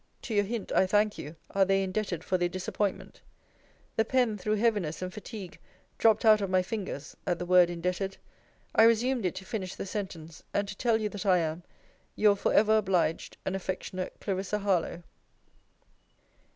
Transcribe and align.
To 0.23 0.33
your 0.33 0.45
hint, 0.45 0.71
I 0.71 0.87
thank 0.87 1.19
you, 1.19 1.35
are 1.51 1.63
they 1.63 1.83
indebted 1.83 2.23
for 2.23 2.35
their 2.39 2.49
disappointment. 2.49 3.21
The 3.97 4.03
pen, 4.03 4.35
through 4.35 4.55
heaviness 4.55 4.99
and 5.03 5.13
fatigue, 5.13 5.59
dropt 5.99 6.25
out 6.25 6.41
of 6.41 6.49
my 6.49 6.63
fingers, 6.63 7.15
at 7.27 7.37
the 7.37 7.45
word 7.45 7.69
indebted. 7.69 8.17
I 8.73 8.81
resumed 8.85 9.27
it, 9.27 9.35
to 9.35 9.45
finish 9.45 9.75
the 9.75 9.85
sentence; 9.85 10.41
and 10.55 10.67
to 10.67 10.75
tell 10.75 10.99
you, 10.99 11.07
that 11.09 11.27
I 11.27 11.37
am, 11.37 11.61
Your 12.15 12.35
for 12.35 12.51
ever 12.51 12.77
obliged 12.77 13.37
and 13.45 13.55
affectionate 13.55 14.13
CL. 14.23 14.61
HARLOWE. 14.61 15.03